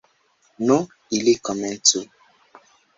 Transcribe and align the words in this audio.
Nu, 0.69 0.77
ili 1.19 1.37
komencu! 1.51 2.05